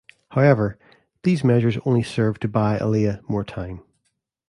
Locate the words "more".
3.29-3.43